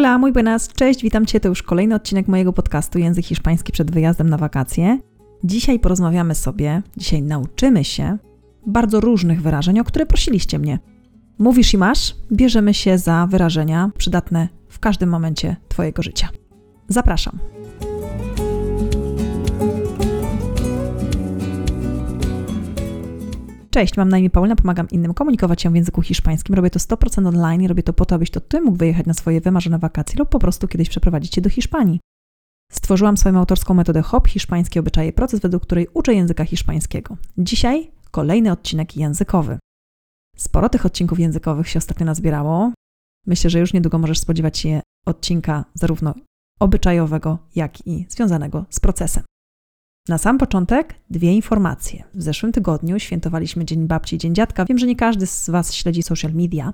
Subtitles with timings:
[0.00, 1.40] Hola, muy buenas, cześć, witam Cię.
[1.40, 4.98] To już kolejny odcinek mojego podcastu Język Hiszpański przed wyjazdem na wakacje.
[5.44, 8.18] Dzisiaj porozmawiamy sobie, dzisiaj nauczymy się
[8.66, 10.78] bardzo różnych wyrażeń, o które prosiliście mnie.
[11.38, 16.28] Mówisz i masz, bierzemy się za wyrażenia przydatne w każdym momencie Twojego życia.
[16.88, 17.38] Zapraszam.
[23.80, 26.54] Cześć, mam na imię Paulina, pomagam innym komunikować się w języku hiszpańskim.
[26.54, 29.14] Robię to 100% online i robię to po to, abyś to ty mógł wyjechać na
[29.14, 32.00] swoje wymarzone wakacje lub po prostu kiedyś przeprowadzić się do Hiszpanii.
[32.72, 37.16] Stworzyłam swoją autorską metodę HOP, hiszpańskie obyczaje, proces, według której uczę języka hiszpańskiego.
[37.38, 39.58] Dzisiaj kolejny odcinek językowy.
[40.36, 42.72] Sporo tych odcinków językowych się ostatnio nazbierało.
[43.26, 46.14] Myślę, że już niedługo możesz spodziewać się odcinka zarówno
[46.60, 49.29] obyczajowego, jak i związanego z procesem.
[50.08, 52.04] Na sam początek dwie informacje.
[52.14, 54.64] W zeszłym tygodniu świętowaliśmy Dzień Babci i Dzień Dziadka.
[54.64, 56.72] Wiem, że nie każdy z Was śledzi social media,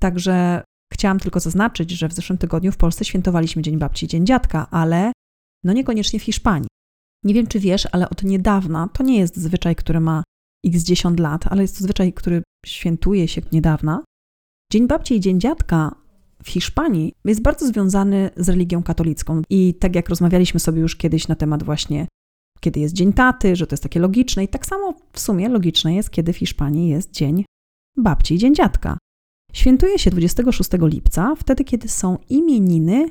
[0.00, 4.26] także chciałam tylko zaznaczyć, że w zeszłym tygodniu w Polsce świętowaliśmy Dzień Babci i Dzień
[4.26, 5.12] Dziadka, ale
[5.64, 6.68] no niekoniecznie w Hiszpanii.
[7.24, 10.22] Nie wiem, czy wiesz, ale od niedawna to nie jest zwyczaj, który ma
[10.66, 14.04] x 10 lat, ale jest to zwyczaj, który świętuje się niedawna.
[14.72, 15.94] Dzień Babci i Dzień Dziadka
[16.44, 19.42] w Hiszpanii jest bardzo związany z religią katolicką.
[19.50, 22.06] I tak jak rozmawialiśmy sobie już kiedyś na temat właśnie
[22.64, 25.94] kiedy jest Dzień Taty, że to jest takie logiczne i tak samo w sumie logiczne
[25.94, 27.44] jest, kiedy w Hiszpanii jest Dzień
[27.96, 28.98] Babci i Dzień Dziadka.
[29.52, 33.10] Świętuje się 26 lipca, wtedy kiedy są imieniny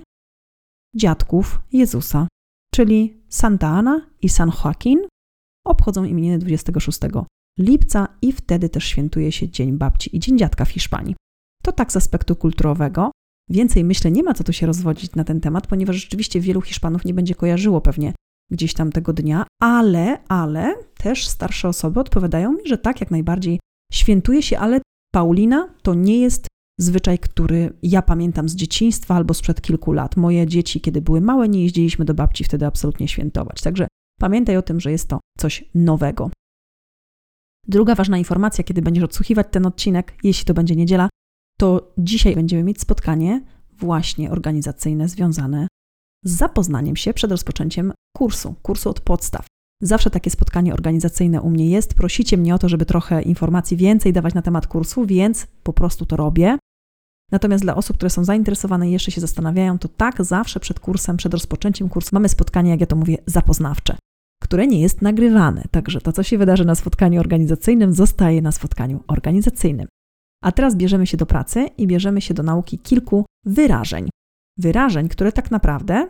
[0.95, 2.27] dziadków Jezusa,
[2.75, 4.99] czyli Santa Ana i San Joaquin
[5.65, 6.99] obchodzą imieniny 26
[7.59, 11.15] lipca i wtedy też świętuje się Dzień Babci i Dzień Dziadka w Hiszpanii.
[11.63, 13.11] To tak z aspektu kulturowego.
[13.49, 17.05] Więcej myślę, nie ma co tu się rozwodzić na ten temat, ponieważ rzeczywiście wielu Hiszpanów
[17.05, 18.13] nie będzie kojarzyło pewnie
[18.51, 23.59] gdzieś tam tego dnia, ale, ale też starsze osoby odpowiadają mi, że tak, jak najbardziej
[23.93, 24.81] świętuje się, ale
[25.13, 26.47] Paulina to nie jest
[26.79, 30.17] zwyczaj, który ja pamiętam z dzieciństwa albo sprzed kilku lat.
[30.17, 33.61] Moje dzieci, kiedy były małe, nie jeździliśmy do babci wtedy absolutnie świętować.
[33.61, 33.87] Także
[34.19, 36.29] pamiętaj o tym, że jest to coś nowego.
[37.67, 41.09] Druga ważna informacja, kiedy będziesz odsłuchiwać ten odcinek, jeśli to będzie niedziela,
[41.57, 43.41] to dzisiaj będziemy mieć spotkanie
[43.71, 45.67] właśnie organizacyjne związane
[46.25, 49.45] z zapoznaniem się przed rozpoczęciem kursu, kursu od podstaw.
[49.83, 51.93] Zawsze takie spotkanie organizacyjne u mnie jest.
[51.93, 56.05] Prosicie mnie o to, żeby trochę informacji więcej dawać na temat kursu, więc po prostu
[56.05, 56.57] to robię.
[57.31, 61.17] Natomiast dla osób, które są zainteresowane i jeszcze się zastanawiają, to tak, zawsze przed kursem,
[61.17, 63.97] przed rozpoczęciem kursu mamy spotkanie, jak ja to mówię, zapoznawcze,
[64.43, 65.63] które nie jest nagrywane.
[65.71, 69.87] Także to, co się wydarzy na spotkaniu organizacyjnym, zostaje na spotkaniu organizacyjnym.
[70.43, 74.09] A teraz bierzemy się do pracy i bierzemy się do nauki kilku wyrażeń
[74.57, 76.07] wyrażeń, które tak naprawdę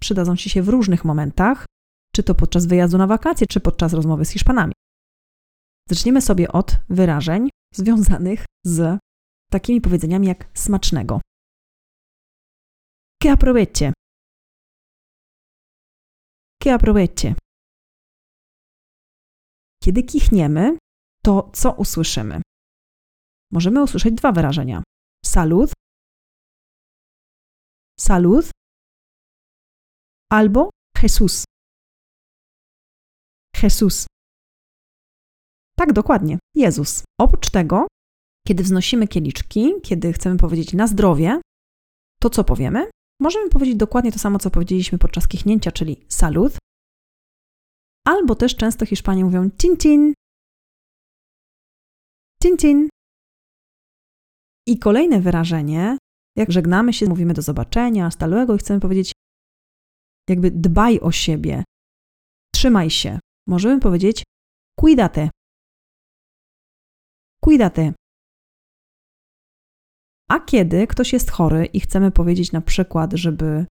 [0.00, 1.66] przydadzą Ci się w różnych momentach,
[2.14, 4.72] czy to podczas wyjazdu na wakacje, czy podczas rozmowy z Hiszpanami.
[5.90, 8.98] Zaczniemy sobie od wyrażeń związanych z
[9.50, 11.20] takimi powiedzeniami jak smacznego.
[13.22, 13.92] Que aproveche.
[16.62, 17.34] Que aproveche.
[19.82, 20.78] Kiedy kichniemy,
[21.24, 22.42] to co usłyszymy?
[23.52, 24.82] Możemy usłyszeć dwa wyrażenia:
[25.24, 25.72] salud
[28.00, 28.50] salud
[30.38, 30.70] albo
[31.02, 31.44] Jesús.
[33.62, 34.06] Jesús.
[35.76, 37.04] Tak, dokładnie, Jezus.
[37.20, 37.86] Oprócz tego,
[38.46, 41.40] kiedy wznosimy kieliczki, kiedy chcemy powiedzieć na zdrowie,
[42.20, 42.90] to co powiemy?
[43.20, 46.52] Możemy powiedzieć dokładnie to samo, co powiedzieliśmy podczas kichnięcia, czyli salud.
[48.06, 50.14] Albo też często Hiszpanie mówią cin cin.
[52.42, 52.88] Cin cin.
[54.66, 55.98] I kolejne wyrażenie
[56.36, 59.12] jak żegnamy się, mówimy do zobaczenia, stałego i chcemy powiedzieć,
[60.28, 61.64] jakby dbaj o siebie,
[62.54, 63.18] trzymaj się.
[63.46, 64.22] Możemy powiedzieć
[64.80, 65.30] cuídate.
[67.44, 67.92] Cuídate.
[70.28, 73.66] A kiedy ktoś jest chory i chcemy powiedzieć na przykład, żeby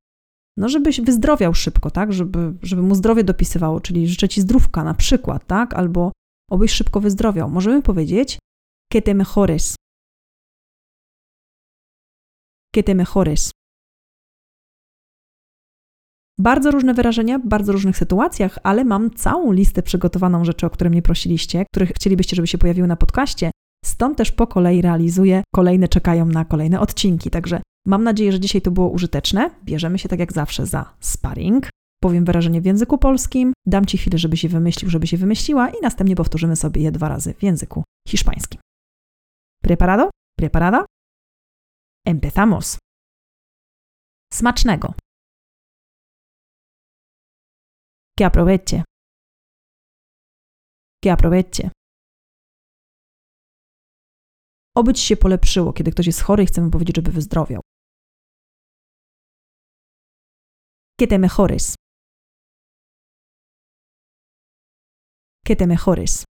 [0.57, 4.93] no żebyś wyzdrowiał szybko, tak, żeby, żeby mu zdrowie dopisywało, czyli życzę ci zdrówka na
[4.93, 6.11] przykład, tak, albo
[6.51, 7.49] obyś szybko wyzdrowiał.
[7.49, 8.39] Możemy powiedzieć
[8.93, 9.75] que te mejores
[12.73, 13.51] que te mejores.
[16.39, 20.89] Bardzo różne wyrażenia, w bardzo różnych sytuacjach, ale mam całą listę przygotowaną rzeczy, o które
[20.89, 23.51] mnie prosiliście, których chcielibyście, żeby się pojawiły na podcaście.
[23.85, 27.29] Stąd też po kolei realizuję, kolejne czekają na kolejne odcinki.
[27.29, 29.49] Także mam nadzieję, że dzisiaj to było użyteczne.
[29.63, 31.69] Bierzemy się tak jak zawsze za sparring.
[32.01, 35.81] Powiem wyrażenie w języku polskim, dam Ci chwilę, żeby się wymyślił, żeby się wymyśliła i
[35.81, 38.59] następnie powtórzymy sobie je dwa razy w języku hiszpańskim.
[39.61, 40.09] Preparado?
[40.37, 40.85] Preparada?
[42.05, 42.77] Empezamos.
[44.33, 44.93] Smacznego.
[48.17, 48.83] Que aproveche.
[51.03, 51.71] Que aproveche.
[54.75, 57.61] Oby się polepszyło, kiedy ktoś jest chory chcemy powiedzieć, żeby wyzdrowiał.
[60.99, 61.75] Que te mejores.
[65.45, 66.23] Que te mejores.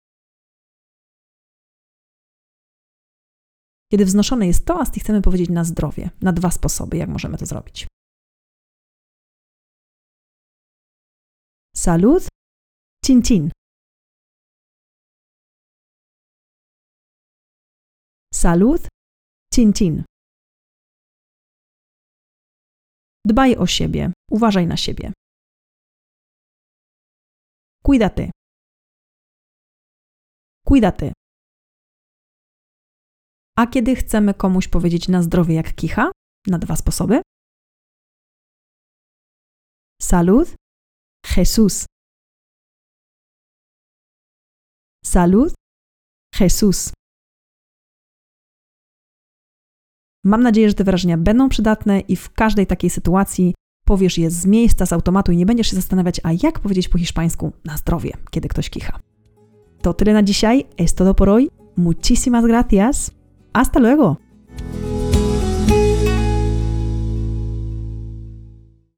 [3.91, 7.45] Kiedy wznoszony jest toast i chcemy powiedzieć na zdrowie, na dwa sposoby, jak możemy to
[7.45, 7.87] zrobić.
[11.85, 12.23] Salud,
[13.05, 13.51] chin chin.
[18.33, 18.81] Salud,
[19.53, 20.03] chin chin.
[23.25, 25.11] Dbaj o siebie, uważaj na siebie.
[27.85, 28.29] Cuídate.
[30.67, 31.13] Cuídate.
[33.57, 36.11] A kiedy chcemy komuś powiedzieć na zdrowie jak kicha?
[36.47, 37.21] Na dwa sposoby.
[40.01, 40.47] Salud,
[41.37, 41.85] Jesús.
[45.05, 45.53] Salud,
[46.39, 46.93] Jesús.
[50.23, 53.53] Mam nadzieję, że te wyrażenia będą przydatne i w każdej takiej sytuacji
[53.85, 56.97] powiesz je z miejsca, z automatu i nie będziesz się zastanawiać, a jak powiedzieć po
[56.97, 58.99] hiszpańsku na zdrowie, kiedy ktoś kicha.
[59.81, 60.65] To tyle na dzisiaj.
[60.77, 61.49] Es todo por hoy.
[61.77, 63.11] Muchísimas gracias.
[63.53, 64.30] Hasta luego.